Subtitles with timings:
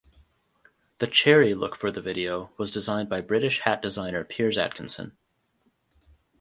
[0.97, 5.15] The cherry look for the video was designed by British hat designer Piers Atkinson.